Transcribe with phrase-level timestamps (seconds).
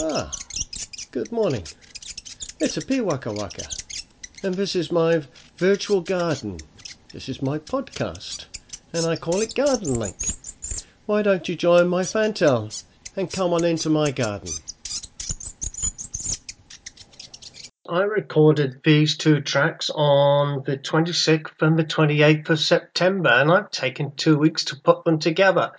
[0.00, 0.30] Ah,
[1.10, 1.64] good morning.
[2.60, 4.04] It's a Piwakawaka,
[4.44, 5.24] and this is my
[5.56, 6.58] virtual garden.
[7.12, 8.44] This is my podcast,
[8.92, 10.14] and I call it Garden Link.
[11.06, 12.70] Why don't you join my fantail
[13.16, 14.52] and come on into my garden?
[17.88, 23.72] I recorded these two tracks on the 26th and the 28th of September, and I've
[23.72, 25.72] taken two weeks to put them together.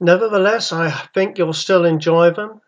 [0.00, 2.60] Nevertheless, I think you'll still enjoy them.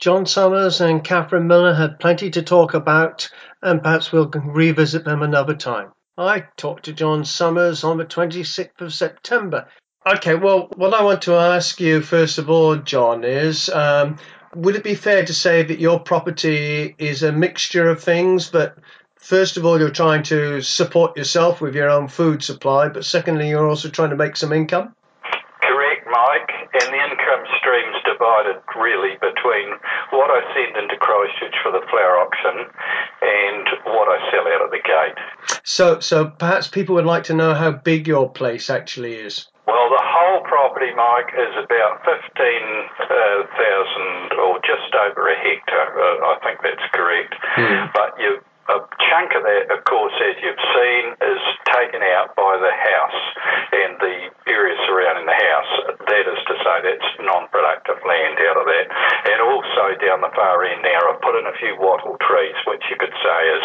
[0.00, 3.28] John Summers and Catherine Miller had plenty to talk about,
[3.60, 5.92] and perhaps we'll revisit them another time.
[6.16, 9.68] I talked to John Summers on the 26th of September.
[10.06, 14.16] Okay, well, what I want to ask you, first of all, John, is um,
[14.54, 18.78] would it be fair to say that your property is a mixture of things, but
[19.18, 23.50] first of all, you're trying to support yourself with your own food supply, but secondly,
[23.50, 24.94] you're also trying to make some income?
[25.60, 26.50] Correct, Mike.
[26.72, 29.68] And the income stream's divided really between
[30.10, 32.66] what I send into Christchurch for the flower auction
[33.22, 35.18] and what I sell out of the gate.
[35.64, 39.46] So, so perhaps people would like to know how big your place actually is.
[39.66, 42.10] Well, the whole property, Mike, is about 15,000
[43.06, 45.94] uh, or just over a hectare.
[45.94, 47.34] Uh, I think that's correct.
[47.56, 47.92] Mm.
[47.92, 51.42] But you a chunk of that, of course, as you've seen, is
[51.74, 53.20] taken out by the house
[53.74, 55.72] and the area surrounding the house.
[56.70, 58.86] Say, that's non-productive land out of that.
[59.26, 62.86] And also down the far end now, I've put in a few wattle trees, which
[62.86, 63.64] you could say is,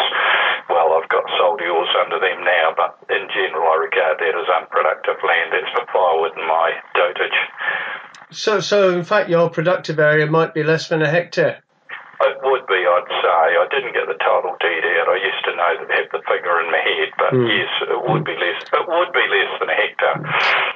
[0.66, 5.22] well, I've got soldiers under them now, but in general, I regard that as unproductive
[5.22, 5.54] land.
[5.54, 7.38] That's for firewood and my dotage.
[8.34, 11.62] So, so in fact, your productive area might be less than a hectare.
[12.20, 13.40] It would be, I'd say.
[13.60, 15.08] I didn't get the title deed out.
[15.12, 17.44] I used to know that have the figure in my head, but mm.
[17.44, 18.62] yes, it would be less.
[18.72, 20.18] It would be less than a hectare.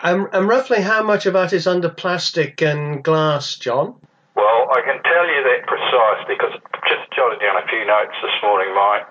[0.03, 3.97] And, and roughly how much of that is under plastic and glass, John?
[4.37, 6.55] Well, I can tell you that precisely because
[6.89, 9.11] just jotted down a few notes this morning, Mike.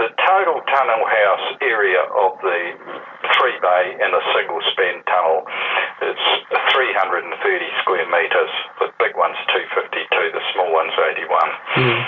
[0.00, 2.60] The total tunnel house area of the
[3.36, 5.44] three bay and a single span tunnel
[6.00, 6.16] is
[6.72, 7.28] 330
[7.84, 8.52] square metres.
[8.80, 11.20] The big one's 252, the small one's 81.
[11.20, 12.00] Mm.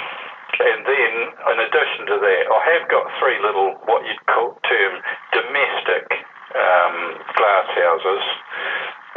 [0.73, 4.93] And then, in addition to that, I have got three little, what you'd call term
[5.37, 6.09] domestic
[6.57, 6.97] um,
[7.37, 8.25] glass houses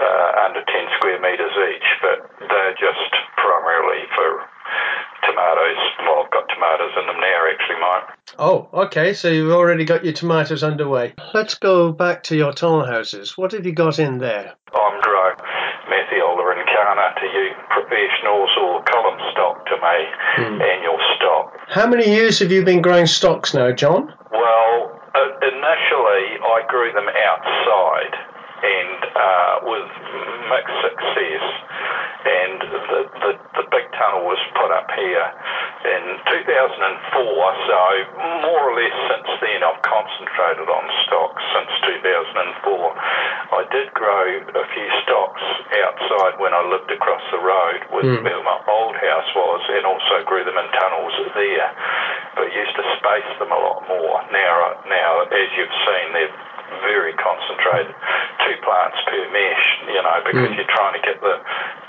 [0.04, 4.44] uh, under 10 square metres each, but they're just primarily for
[5.26, 5.82] tomatoes.
[6.06, 8.08] Well, I've got tomatoes in them now, actually, Mike.
[8.38, 9.14] Oh, okay.
[9.14, 11.14] So you've already got your tomatoes underway.
[11.34, 13.38] Let's go back to your tall houses.
[13.38, 14.54] What have you got in there?
[14.74, 15.34] I'm grow
[15.90, 19.98] Matthiola incana to you professionals or column stock to me,
[20.38, 20.62] hmm.
[20.62, 21.54] annual stock.
[21.70, 24.14] How many years have you been growing stocks now, John?
[24.32, 28.14] Well, uh, initially I grew them outside
[28.66, 29.90] and uh, with
[30.50, 31.46] mixed success
[32.26, 35.28] and the, the, the big tunnel was put up here
[35.86, 37.22] in 2004.
[37.70, 37.82] So
[38.42, 41.70] more or less since then, I've concentrated on stocks since
[42.02, 43.54] 2004.
[43.54, 45.44] I did grow a few stocks
[45.86, 48.26] outside when I lived across the road with mm.
[48.26, 51.70] where my old house was, and also grew them in tunnels there.
[52.34, 54.18] But used to space them a lot more.
[54.34, 57.96] Now, now as you've seen, they're very concentrated,
[58.44, 60.56] two plants per mesh, you know, because mm.
[60.56, 61.36] you're trying to get the,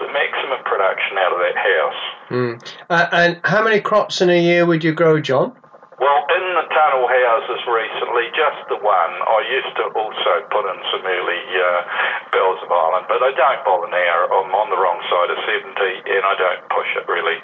[0.00, 2.02] the maximum production out of that house.
[2.30, 2.52] Mm.
[2.90, 5.56] Uh, and how many crops in a year would you grow, John?
[5.96, 9.12] Well, in the tunnel houses recently, just the one.
[9.16, 11.80] I used to also put in some early uh,
[12.36, 14.28] bells of Ireland, but I don't bother now.
[14.28, 17.40] I'm on the wrong side of 70 and I don't push it really.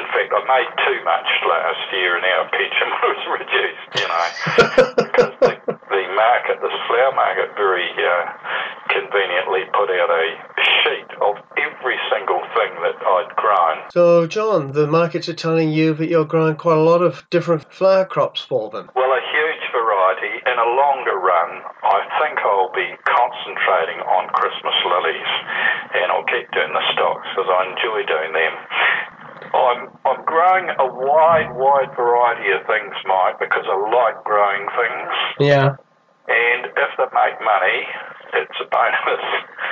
[0.00, 4.26] In fact, I made too much last year and our pension was reduced, you know,
[4.96, 5.29] because the, the market,
[6.70, 8.24] this flower market, very uh,
[8.88, 10.24] conveniently put out a
[10.88, 13.76] sheet of every single thing that I'd grown.
[13.92, 17.70] So, John, the markets are telling you that you're growing quite a lot of different
[17.72, 18.88] flower flower crops for them?
[18.94, 20.38] Well, a huge variety.
[20.46, 21.50] In a longer run,
[21.82, 25.32] I think I'll be concentrating on Christmas lilies,
[25.98, 28.54] and I'll keep doing the stocks because I enjoy doing them.
[29.50, 35.10] I'm I'm growing a wide, wide variety of things, Mike, because I like growing things.
[35.40, 35.76] Yeah.
[36.30, 37.78] And if they make money,
[38.34, 39.24] it's a bonus.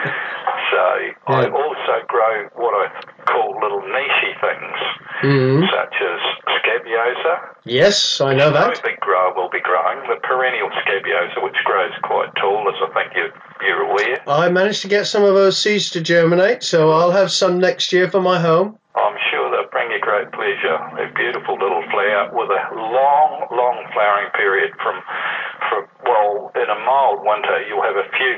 [0.75, 0.85] so
[1.31, 1.47] yeah.
[1.47, 2.91] I also grow what I
[3.31, 4.79] call little nichey things,
[5.23, 5.65] mm-hmm.
[5.71, 6.21] such as
[6.59, 7.35] scabiosa.
[7.65, 8.75] Yes, I know that.
[8.75, 12.91] No big grower will be growing the perennial scabiosa, which grows quite tall, as I
[12.95, 13.33] think you're,
[13.63, 14.19] you're aware.
[14.27, 17.93] I managed to get some of those seeds to germinate, so I'll have some next
[17.93, 18.79] year for my home.
[18.97, 20.75] I'm sure they'll bring you great pleasure.
[20.75, 24.99] A beautiful little flower with a long, long flowering period from,
[25.71, 27.63] from well, in a mild winter,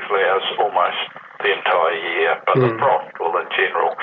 [0.07, 1.01] flowers almost
[1.41, 2.79] the entire year, but the Mm.
[2.79, 3.97] frost will, in general,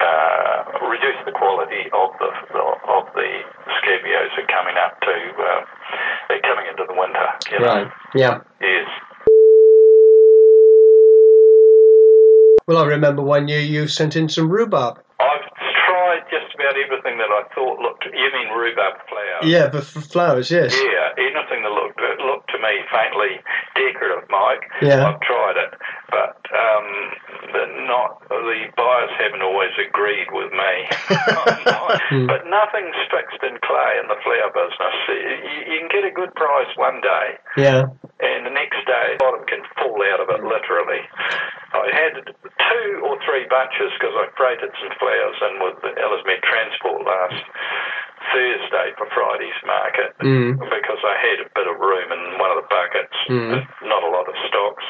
[0.00, 2.30] uh, reduce the quality of the
[2.88, 3.30] of the
[3.78, 5.64] scabious that are coming up to uh,
[6.28, 7.28] they're coming into the winter.
[7.52, 7.66] You know?
[7.66, 7.90] Right.
[8.14, 8.40] Yeah.
[8.60, 8.88] Yes.
[12.66, 14.98] Well, I remember one year you sent in some rhubarb.
[15.20, 15.46] I've
[15.86, 18.04] tried just about everything that I thought looked.
[18.04, 19.44] You mean rhubarb flowers?
[19.44, 20.74] Yeah, for flowers, yes.
[20.74, 21.12] Yeah,
[21.64, 23.40] that looked to me faintly
[23.74, 24.64] decorative, Mike.
[24.82, 25.08] Yeah.
[25.08, 25.72] I've tried it,
[26.12, 26.86] but um,
[27.52, 30.72] the not the buyers haven't always agreed with me.
[32.04, 32.26] Hmm.
[32.26, 34.96] but nothing's fixed in clay in the flower business.
[35.08, 37.88] You, you can get a good price one day, Yeah.
[38.20, 41.00] and the next day, the bottom can fall out of it literally.
[41.72, 46.40] I had two or three bunches because I freighted some flowers in with the Ellesmere
[46.44, 47.40] Transport last
[48.32, 50.56] Thursday for Friday's market Mm.
[51.24, 53.50] Had a bit of room in one of the buckets, Mm.
[53.56, 54.84] but not a lot of stocks.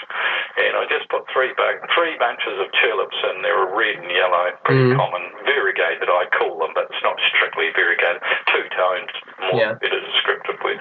[0.58, 3.42] And I just put three bu- three bunches of tulips in.
[3.42, 4.96] They were red and yellow, pretty Mm.
[4.98, 6.08] common, variegated.
[6.10, 8.22] I call them, but it's not strictly variegated.
[8.50, 9.10] Two tones,
[9.50, 9.72] more Yeah.
[9.80, 10.80] better descriptive word.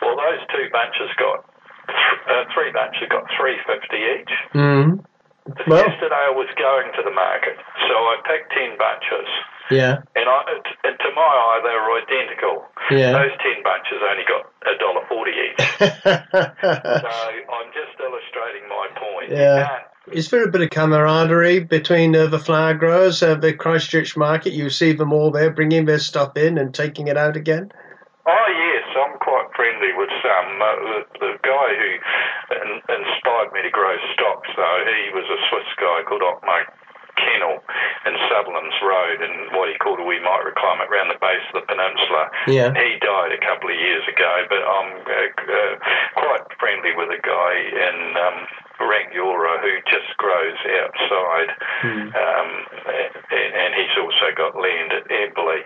[0.00, 1.44] Well, those two bunches got
[1.88, 4.32] th- uh, three bunches got three fifty each.
[4.54, 5.04] Mm.
[5.66, 7.58] Well, Yesterday I was going to the market,
[7.88, 9.28] so I picked ten bunches,
[9.70, 9.96] yeah.
[10.14, 10.38] and I,
[10.84, 12.64] and to my eye they were identical.
[12.90, 13.10] Yeah.
[13.12, 14.46] Those ten bunches only got
[16.52, 19.30] So I'm just illustrating my point.
[19.30, 19.80] Yeah.
[20.10, 24.52] Is there a bit of camaraderie between uh, the flower growers at the Christchurch market?
[24.52, 27.72] You see them all there bringing their stuff in and taking it out again?
[28.26, 30.62] Oh yes, I'm quite friendly with some.
[30.62, 31.90] Uh, the, the guy who
[32.62, 36.66] in, inspired me to grow stocks, though, he was a Swiss guy called Otmar
[37.22, 37.62] Kennel
[38.06, 41.66] in Sutherland's Road in what he called a wee microclimate around the base of the
[41.70, 42.30] peninsula.
[42.50, 42.74] Yeah.
[42.74, 45.74] He died a couple of years ago, but I'm uh, uh,
[46.18, 48.38] quite friendly with a guy in um,
[48.82, 51.50] Rangiora who just grows outside.
[51.82, 52.08] Hmm.
[52.10, 52.48] Um,
[53.30, 55.62] and, and he's also got land at Ebbly,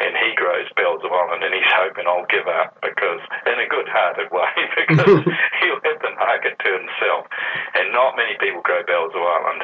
[0.00, 3.68] and he grows bells of Ireland, and he's hoping I'll give up because, in a
[3.68, 5.24] good-hearted way, because
[5.60, 7.26] he'll have the market to himself,
[7.74, 9.62] and not many people grow bells of Ireland.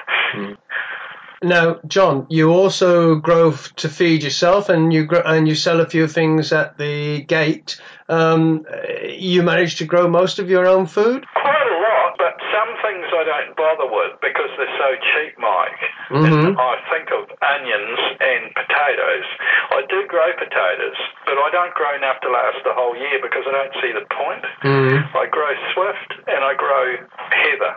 [1.42, 5.80] Now, John, you also grow f- to feed yourself, and you grow, and you sell
[5.80, 7.80] a few things at the gate.
[8.08, 8.64] Um,
[9.04, 11.26] you manage to grow most of your own food.
[11.34, 15.80] Quite a lot, but some things I don't bother with because they're so cheap, Mike.
[16.08, 16.56] Mhm.
[16.56, 19.26] I think of onions and potatoes.
[19.70, 20.96] I do grow potatoes,
[21.26, 24.06] but I don't grow enough to last the whole year because I don't see the
[24.14, 24.44] point.
[24.62, 25.14] Mm.
[25.14, 26.96] I grow swift and I grow
[27.30, 27.74] heather,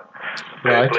[0.64, 0.92] Right.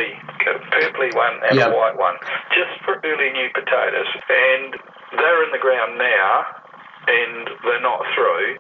[1.17, 1.73] One and Yeah.
[1.73, 2.17] a white one,
[2.53, 4.11] just for early new potatoes.
[4.29, 4.77] And
[5.17, 6.45] they're in the ground now,
[7.09, 8.59] and they're not through.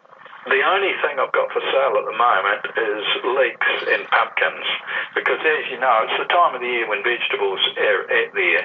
[0.49, 3.05] The only thing I've got for sale at the moment is
[3.37, 4.65] leeks and pumpkins,
[5.15, 8.65] because as you know, it's the time of the year when vegetables are at their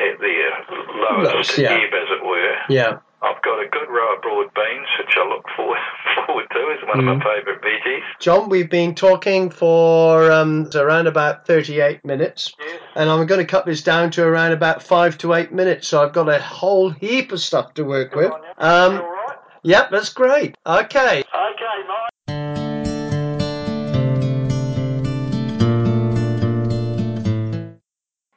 [0.00, 0.50] at their
[0.96, 1.72] lowest Lowest, yeah.
[1.76, 2.56] ebb, as it were.
[2.70, 2.98] Yeah.
[3.22, 5.78] I've got a good row of broad beans, which I look forward
[6.26, 7.18] forward to as one of Mm.
[7.18, 8.00] my favourite veggies.
[8.18, 12.80] John, we've been talking for um, around about 38 minutes, Yes.
[12.96, 15.88] and I'm going to cut this down to around about five to eight minutes.
[15.88, 18.32] So I've got a whole heap of stuff to work with.
[18.32, 18.48] on you.
[18.58, 19.36] Um, all right?
[19.62, 20.56] yep, that's great.
[20.66, 21.22] Okay.
[21.22, 23.10] Okay, Mike.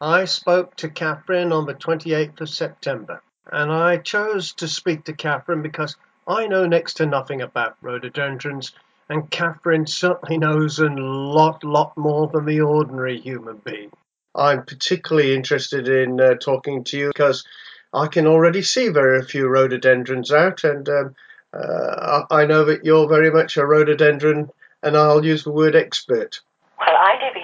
[0.01, 3.21] I spoke to Catherine on the 28th of September,
[3.51, 5.95] and I chose to speak to Catherine because
[6.27, 8.71] I know next to nothing about rhododendrons,
[9.09, 13.91] and Catherine certainly knows a lot, lot more than the ordinary human being.
[14.35, 17.45] I'm particularly interested in uh, talking to you because
[17.93, 21.15] I can already see very few rhododendrons out, and um,
[21.53, 24.49] uh, I know that you're very much a rhododendron,
[24.81, 26.39] and I'll use the word expert.
[26.79, 27.42] Well, I word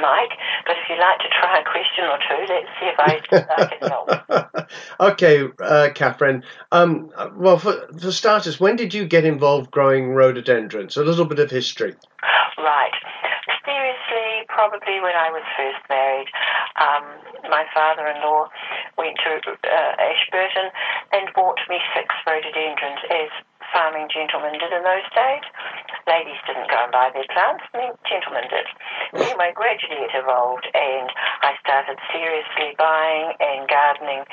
[0.00, 0.32] Mike,
[0.66, 3.20] but if you'd like to try a question or two, let's see if I,
[3.62, 4.70] I can help.
[5.00, 6.42] okay, uh, Catherine.
[6.72, 10.96] Um, well, for, for starters, when did you get involved growing rhododendrons?
[10.96, 11.94] A little bit of history.
[12.58, 12.92] Right.
[13.64, 16.28] Seriously, probably when I was first married,
[16.80, 17.04] um,
[17.50, 18.48] my father-in-law
[18.96, 20.70] went to uh, Ashburton
[21.12, 23.30] and bought me six rhododendrons, as
[23.76, 25.44] farming gentlemen did in those days.
[26.08, 28.64] Ladies didn't go and buy their plants, men- gentlemen did.
[29.12, 31.12] Anyway, gradually it evolved, and
[31.44, 34.24] I started seriously buying and gardening,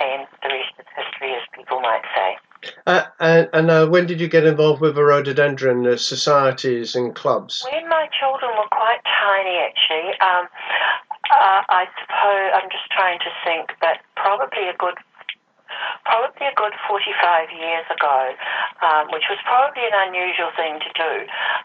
[0.00, 2.40] and the rest is history, as people might say.
[2.86, 7.14] Uh, and and uh, when did you get involved with the rhododendron uh, societies and
[7.14, 7.66] clubs?
[7.70, 10.48] When my children were quite tiny, actually, um,
[11.30, 14.96] uh, I suppose I'm just trying to think, but probably a good
[16.06, 18.32] probably a good 45 years ago,
[18.80, 21.12] um, which was probably an unusual thing to do.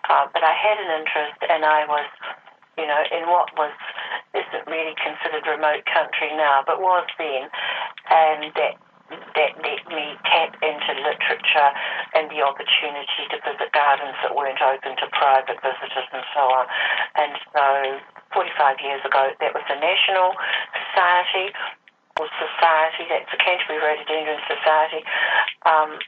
[0.09, 2.09] Uh, but I had an interest and I was,
[2.75, 3.73] you know, in what was
[4.33, 7.51] isn't really considered remote country now, but was then,
[8.09, 8.79] and that
[9.35, 11.71] that let me tap into literature
[12.15, 16.65] and the opportunity to visit gardens that weren't open to private visitors and so on.
[17.19, 17.67] And so
[18.31, 20.31] 45 years ago, that was the National
[20.71, 21.51] Society
[22.37, 25.01] Society, that's the Canterbury Rhododendron Society,
[25.65, 25.99] um,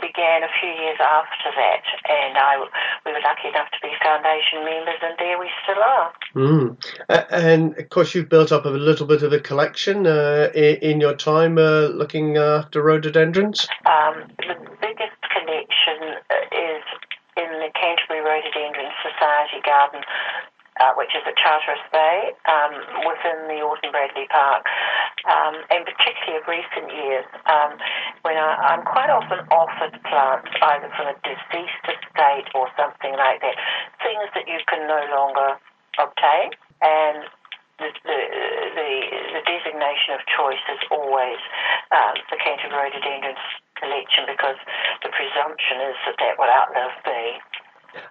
[0.00, 2.56] began a few years after that, and I,
[3.04, 6.12] we were lucky enough to be foundation members, and there we still are.
[6.34, 6.76] Mm.
[7.08, 10.76] Uh, and of course, you've built up a little bit of a collection uh, in,
[10.76, 13.66] in, your time uh, looking after rhododendrons.
[13.86, 16.18] Um, the biggest collection
[16.52, 16.84] is
[17.36, 20.02] in the Canterbury Rhododendron Society Garden
[20.98, 22.72] which is at Charteris Bay um,
[23.06, 24.66] within the Orton Bradley Park.
[25.22, 27.78] Um, and particularly of recent years, um,
[28.26, 33.38] when I, am quite often offered plants either from a deceased estate or something like
[33.46, 33.56] that,
[34.02, 35.62] things that you can no longer
[36.02, 36.58] obtain.
[36.82, 37.22] And
[37.78, 38.18] the, the,
[38.74, 38.90] the,
[39.38, 41.38] the designation of choice is always
[41.94, 43.38] um, the Canterbury Rhododendron
[43.82, 44.58] collection because
[45.02, 47.42] the presumption is that that will outlive me.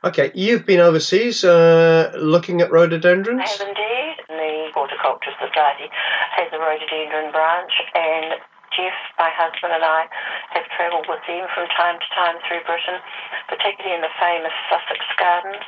[0.03, 3.41] Okay, you've been overseas uh, looking at rhododendrons?
[3.41, 4.15] I have indeed.
[4.29, 5.89] The Horticulture Society
[6.37, 8.39] has a rhododendron branch, and
[8.71, 10.07] Jeff, my husband, and I
[10.55, 13.03] have travelled with them from time to time through Britain,
[13.51, 15.65] particularly in the famous Sussex Gardens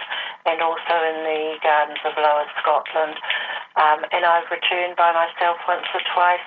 [0.48, 3.15] and also in the gardens of Lower Scotland.
[3.75, 6.43] Um, and I've returned by myself once or twice.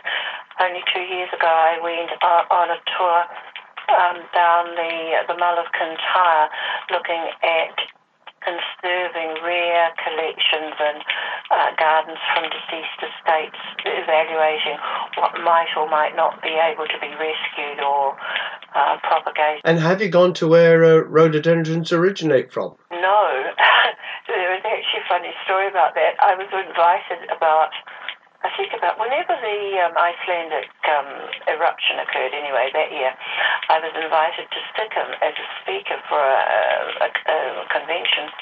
[0.57, 3.21] Only two years ago, I went on a tour
[3.89, 6.49] um, down the the Mull of Kintyre,
[6.91, 7.77] looking at
[8.47, 11.03] conserving rare collections and
[11.51, 14.79] uh, gardens from deceased estates, evaluating
[15.19, 18.15] what might or might not be able to be rescued or
[18.75, 19.61] uh, propagated.
[19.65, 22.77] And have you gone to where uh, rhododendrons originate from?
[22.91, 23.23] No.
[24.31, 26.15] there is actually a funny story about that.
[26.23, 27.75] I was invited about
[28.57, 31.09] think about whenever the um, Icelandic um,
[31.47, 33.13] eruption occurred, anyway, that year,
[33.69, 38.33] I was invited to Stickham as a speaker for a, a, a convention,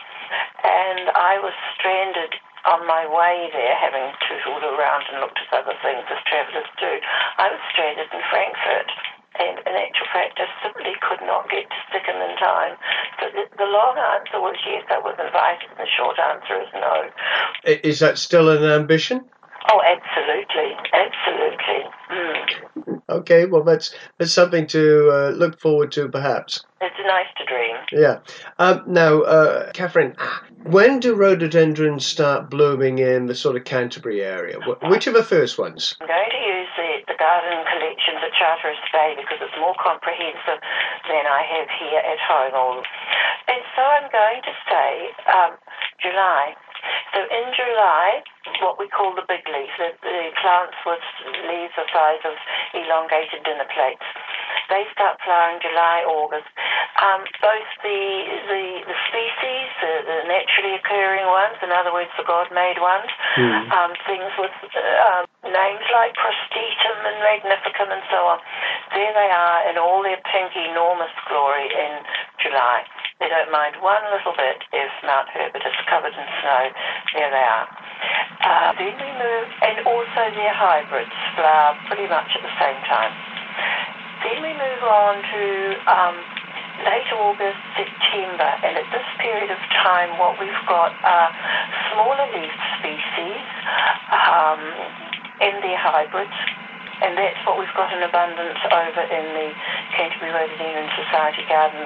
[0.62, 5.76] and I was stranded on my way there, having tootled around and looked at other
[5.84, 6.92] things as travellers do.
[7.36, 8.88] I was stranded in Frankfurt.
[9.34, 12.78] And in actual fact, I simply could not get to Stickham in time.
[13.18, 16.70] So the, the long answer was yes, I was invited, and the short answer is
[16.72, 17.10] no.
[17.82, 19.26] Is that still an ambition?
[19.74, 21.82] Oh, absolutely, absolutely.
[22.14, 23.02] Mm.
[23.10, 26.62] Okay, well, that's that's something to uh, look forward to, perhaps.
[26.80, 27.74] It's nice to dream.
[27.90, 28.20] Yeah.
[28.60, 30.14] Um, now, uh, Catherine,
[30.62, 34.60] when do rhododendrons start blooming in the sort of Canterbury area?
[34.82, 35.96] Which are the first ones?
[36.00, 40.62] I'm going to use the, the garden collections at Charteris Bay because it's more comprehensive
[41.10, 42.84] than I have here at home.
[43.50, 44.90] And so I'm going to say
[45.34, 45.58] um,
[45.98, 46.54] July.
[47.10, 48.22] So in July,
[48.60, 51.02] what we call the big leaf, the, the plants with
[51.48, 52.36] leaves the size of
[52.74, 54.04] elongated dinner plates.
[54.68, 56.48] They start flowering July, August.
[57.02, 58.00] Um, both the,
[58.48, 63.66] the, the species, the, the, naturally occurring ones, in other words, the God-made ones, mm.
[63.74, 68.38] um, things with uh, names like protistum and magnificum and so on,
[68.94, 71.92] there they are in all their pink enormous glory in
[72.40, 72.86] July.
[73.20, 76.62] They don't mind one little bit if Mount Herbert is covered in snow.
[77.14, 77.68] There they are.
[78.44, 83.08] Uh, then we move, and also their hybrids flower pretty much at the same time.
[84.20, 85.44] Then we move on to
[85.88, 86.16] um,
[86.84, 91.32] late August, September, and at this period of time, what we've got are
[91.92, 92.52] smaller leaf
[92.84, 93.40] species
[94.12, 94.60] um,
[95.40, 96.36] and their hybrids.
[97.00, 99.48] And that's what we've got in abundance over in the
[99.96, 101.84] Canterbury Rhododendron Society Garden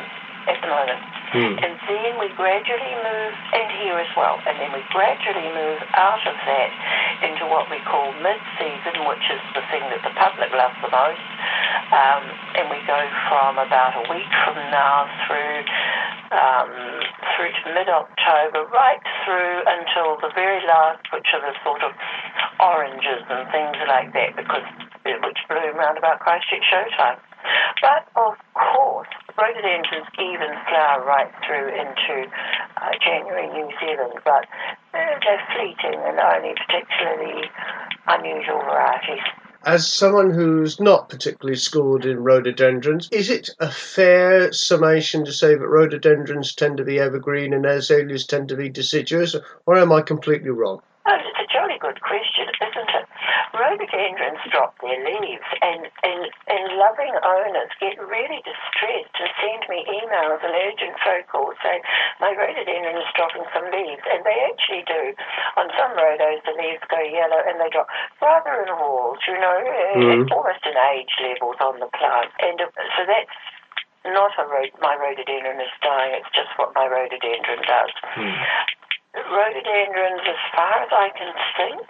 [0.50, 1.17] at the moment.
[1.28, 1.60] Mm.
[1.60, 6.24] And then we gradually move, and here as well, and then we gradually move out
[6.24, 6.70] of that
[7.20, 11.28] into what we call mid-season, which is the thing that the public loves the most.
[11.92, 12.22] Um,
[12.56, 15.68] and we go from about a week from now through
[16.32, 16.72] um,
[17.36, 21.92] through to mid-October, right through until the very last, which are the sort of
[22.60, 24.64] oranges and things like that, because
[25.04, 27.16] which bloom around about Christchurch showtime.
[27.80, 29.08] But of course,
[29.38, 32.26] rhododendrons even flower right through into
[32.82, 34.44] uh, January New Zealand, but
[34.92, 37.46] they're fleeting and only particularly
[38.08, 39.22] unusual varieties.
[39.64, 45.54] As someone who's not particularly schooled in rhododendrons, is it a fair summation to say
[45.54, 49.34] that rhododendrons tend to be evergreen and azaleas tend to be deciduous,
[49.66, 50.80] or am I completely wrong?
[51.06, 52.27] Oh, it's a jolly good question?
[53.58, 59.82] Rhododendrons drop their leaves, and, and, and loving owners get really distressed and send me
[59.84, 61.82] emails and urgent phone calls saying,
[62.22, 64.06] My rhododendron is dropping some leaves.
[64.06, 65.12] And they actually do.
[65.58, 67.90] On some rhodos, the leaves go yellow and they drop
[68.22, 69.58] rather in walls, you know,
[69.98, 70.30] mm.
[70.30, 72.30] almost in age levels on the plant.
[72.38, 73.34] And uh, so that's
[74.06, 74.44] not a
[74.80, 77.92] my rhododendron is dying, it's just what my rhododendron does.
[78.14, 78.38] Mm.
[79.18, 81.86] Rhododendrons, as far as I can think,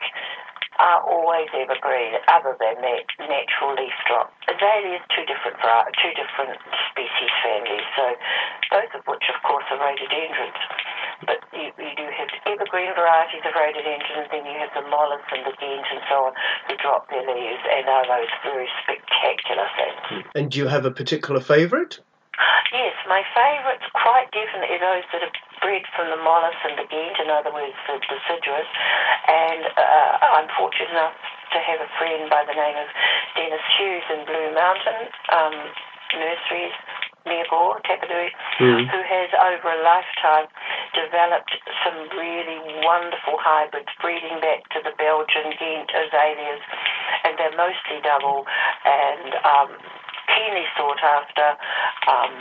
[0.78, 4.30] are always evergreen, other than their natural leaf drop.
[4.46, 5.58] Azaleas, two different
[5.98, 6.54] two different
[6.90, 8.14] species families, so
[8.70, 10.62] both of which, of course, are rhododendrons.
[11.26, 15.42] But you, you do have evergreen varieties of rhododendrons, then you have the mollis and
[15.42, 16.32] the ghent and so on
[16.70, 20.24] who drop their leaves and are those very spectacular things.
[20.38, 21.98] And do you have a particular favourite?
[22.70, 27.16] Yes, my favourites quite definitely those that are bred from the mollis and the ghent,
[27.22, 28.68] in other words, the deciduous.
[29.26, 31.16] And uh, I'm fortunate enough
[31.52, 32.88] to have a friend by the name of
[33.36, 35.56] Dennis Hughes in Blue Mountain um,
[36.16, 36.76] Nurseries
[37.26, 38.88] near Gore, Tapanui, mm.
[38.88, 40.48] who has over a lifetime
[40.96, 41.52] developed
[41.84, 46.64] some really wonderful hybrids breeding back to the Belgian Ghent azaleas,
[47.24, 48.48] and they're mostly double
[48.84, 49.70] and um,
[50.32, 51.56] keenly sought after.
[52.08, 52.32] Um,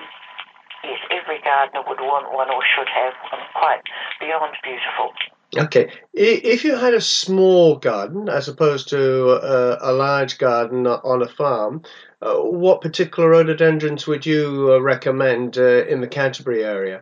[1.28, 3.42] every gardener would want one or should have one.
[3.54, 3.82] Quite
[4.20, 5.14] beyond beautiful.
[5.58, 11.22] Okay, if you had a small garden as opposed to a, a large garden on
[11.22, 11.84] a farm,
[12.22, 17.02] uh, what particular rhododendrons would you uh, recommend uh, in the Canterbury area?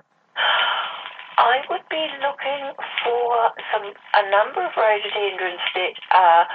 [1.37, 2.71] I would be looking
[3.03, 6.47] for some a number of rhododendrons that are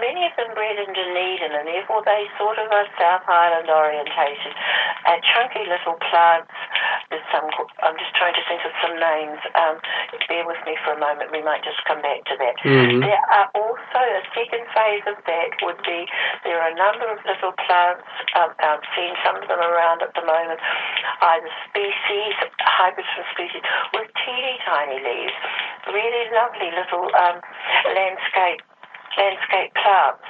[0.00, 4.54] many of them bred in Dunedin, and therefore they sort of are South Island orientated.
[5.04, 6.52] Uh, chunky little plants.
[7.12, 7.44] There's some.
[7.84, 9.40] I'm just trying to think of some names.
[9.52, 9.76] Um,
[10.28, 11.28] bear with me for a moment.
[11.28, 12.56] We might just come back to that.
[12.64, 13.04] Mm-hmm.
[13.04, 16.08] There are also a second phase of that would be
[16.44, 18.08] there are a number of little plants.
[18.32, 20.60] Um, I've seen some of them around at the moment.
[21.20, 22.34] Either species,
[22.64, 25.36] hybrids from species with teeny tiny leaves.
[25.92, 27.44] Really lovely little um,
[27.92, 28.64] landscape
[29.16, 30.26] landscape plants,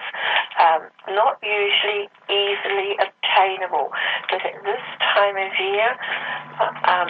[0.60, 0.82] um,
[1.16, 2.96] not usually easily
[3.34, 3.90] obtainable.
[4.30, 5.90] But at this time of year,
[6.86, 7.08] um,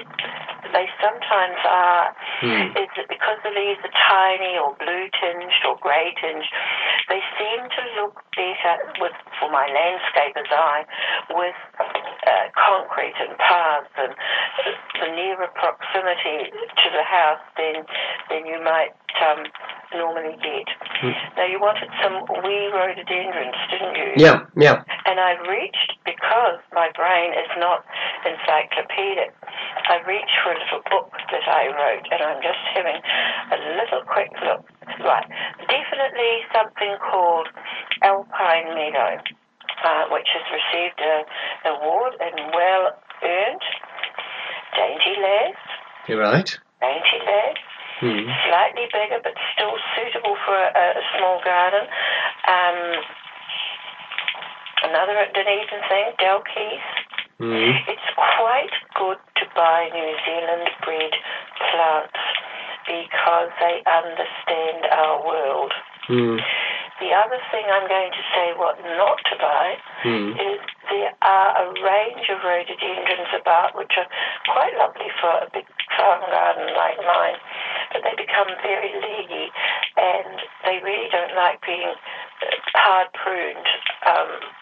[0.73, 2.17] they sometimes are.
[2.43, 2.75] Mm.
[2.75, 6.45] Is it because the leaves are tiny or blue tinged or grey tinged?
[7.09, 10.85] They seem to look better with, for my landscaper's eye,
[11.31, 14.13] with uh, concrete and paths and
[15.01, 17.85] the nearer proximity to the house than
[18.31, 19.45] than you might um,
[19.95, 20.67] normally get.
[21.03, 21.15] Mm.
[21.37, 24.11] Now you wanted some wee rhododendrons, didn't you?
[24.17, 24.83] Yeah, yeah.
[25.07, 27.85] And I reached because my brain is not
[28.25, 29.33] encyclopedic.
[29.89, 34.05] I reach for a little book that I wrote, and I'm just having a little
[34.05, 34.65] quick look.
[35.01, 35.27] Right,
[35.69, 37.49] definitely something called
[38.03, 39.21] Alpine Meadow,
[39.85, 41.25] uh, which has received an
[41.73, 42.85] award and well
[43.25, 43.65] earned.
[44.77, 45.57] Dainty Lass.
[46.09, 46.51] You're right.
[46.81, 47.57] Dainty Lass.
[48.01, 48.27] Hmm.
[48.51, 51.87] Slightly bigger, but still suitable for a, a small garden.
[52.45, 53.01] Um,
[54.85, 56.89] another Dunedin thing, Dalkeith.
[57.41, 57.75] Mm.
[57.89, 61.15] It's quite good to buy New Zealand bred
[61.59, 62.23] plants
[62.87, 65.73] because they understand our world.
[66.09, 66.39] Mm.
[67.01, 69.67] The other thing I'm going to say what not to buy
[70.07, 70.31] mm.
[70.31, 74.07] is there are a range of rhododendrons about which are
[74.47, 75.67] quite lovely for a big
[75.99, 77.39] farm garden like mine,
[77.91, 79.51] but they become very leggy
[79.99, 82.47] and they really don't like being uh,
[82.79, 83.69] hard pruned.
[84.07, 84.55] Um,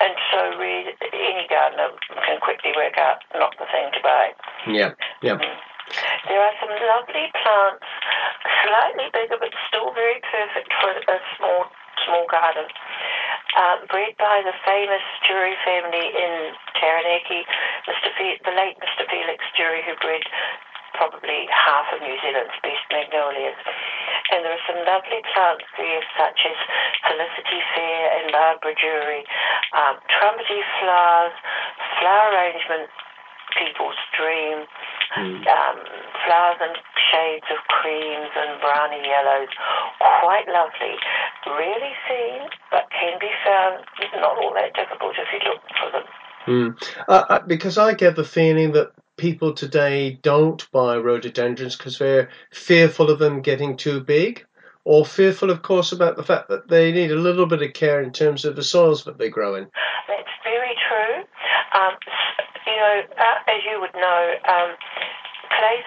[0.00, 1.90] and so really, any gardener
[2.26, 4.30] can quickly work out not the thing to buy.
[4.66, 5.38] Yeah, yeah.
[5.38, 5.56] Mm.
[6.28, 7.88] There are some lovely plants,
[8.62, 11.66] slightly bigger but still very perfect for a small
[12.06, 12.68] small garden.
[13.56, 17.42] Uh, bred by the famous Jury family in Taranaki,
[17.88, 18.12] Mr.
[18.14, 19.08] Fe- the late Mr.
[19.08, 20.22] Felix Jury, who bred
[20.94, 23.56] probably half of New Zealand's best magnolias.
[24.30, 26.58] And there are some lovely plants there, such as
[27.08, 29.24] Felicity Fair and Barbara Jury,
[29.72, 31.32] um, trumpety flowers,
[31.96, 32.92] flower arrangement,
[33.56, 34.68] people's dream,
[35.16, 35.40] mm.
[35.48, 35.78] um,
[36.28, 36.76] flowers and
[37.08, 39.48] shades of creams and browny yellows,
[40.20, 40.94] quite lovely.
[41.48, 43.84] Rarely seen, but can be found.
[44.20, 46.06] Not all that difficult if you look for them.
[46.46, 46.70] Mm.
[47.08, 53.10] Uh, because I get the feeling that people today don't buy rhododendrons because they're fearful
[53.10, 54.46] of them getting too big
[54.84, 58.00] or fearful, of course, about the fact that they need a little bit of care
[58.00, 59.64] in terms of the soils that they grow in.
[60.08, 61.24] That's very true.
[61.78, 61.92] Um,
[62.66, 64.74] you know, uh, as you would know, um,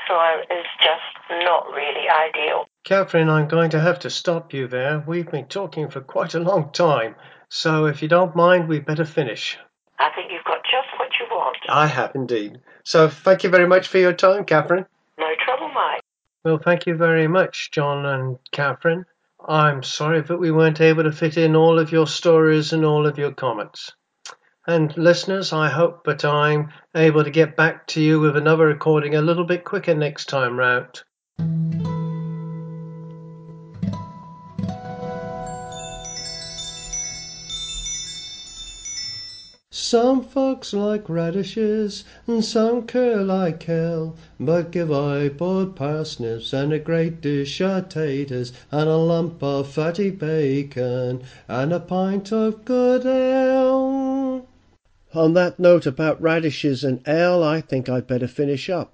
[0.07, 2.65] soil is just not really ideal.
[2.83, 5.03] Catherine, I'm going to have to stop you there.
[5.07, 7.15] We've been talking for quite a long time,
[7.49, 9.57] so if you don't mind, we'd better finish.
[10.01, 11.57] I think you've got just what you want.
[11.69, 12.59] I have indeed.
[12.83, 14.87] So thank you very much for your time, Catherine.
[15.19, 16.01] No trouble, Mike.
[16.43, 19.05] Well, thank you very much, John and Catherine.
[19.47, 23.05] I'm sorry that we weren't able to fit in all of your stories and all
[23.05, 23.91] of your comments.
[24.65, 29.15] And listeners, I hope that I'm able to get back to you with another recording
[29.15, 31.03] a little bit quicker next time round.
[39.91, 46.71] Some folks like radishes, and some care like kale, but give I boiled parsnips and
[46.71, 52.63] a great dish of taters, and a lump of fatty bacon, and a pint of
[52.63, 54.47] good ale.
[55.13, 58.93] On that note about radishes and ale, I think I'd better finish up.